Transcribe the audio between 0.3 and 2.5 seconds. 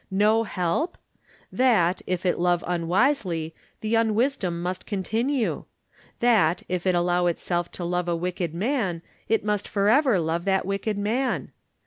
help? that, if it